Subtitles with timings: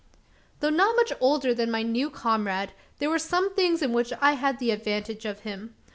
[0.61, 4.31] Though not much older than my new comrade, there were some things in which I
[4.31, 5.75] had the advantage of him.